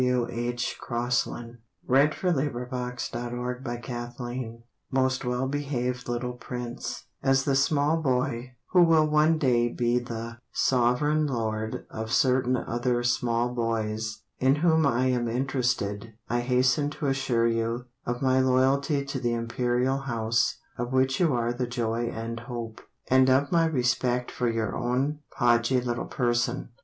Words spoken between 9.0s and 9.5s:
one